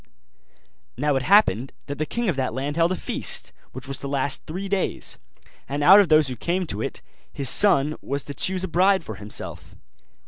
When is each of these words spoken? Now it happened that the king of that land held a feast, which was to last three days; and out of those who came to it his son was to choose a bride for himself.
Now 0.97 1.15
it 1.15 1.21
happened 1.21 1.73
that 1.85 1.99
the 1.99 2.07
king 2.07 2.27
of 2.27 2.35
that 2.35 2.55
land 2.55 2.75
held 2.75 2.91
a 2.91 2.95
feast, 2.95 3.53
which 3.71 3.87
was 3.87 3.99
to 3.99 4.07
last 4.07 4.41
three 4.47 4.67
days; 4.67 5.19
and 5.69 5.83
out 5.83 5.99
of 5.99 6.09
those 6.09 6.27
who 6.27 6.35
came 6.35 6.65
to 6.65 6.81
it 6.81 7.03
his 7.31 7.49
son 7.49 7.95
was 8.01 8.25
to 8.25 8.33
choose 8.33 8.63
a 8.63 8.67
bride 8.67 9.03
for 9.03 9.13
himself. 9.17 9.75